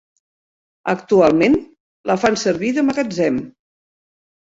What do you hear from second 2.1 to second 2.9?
la fan servir de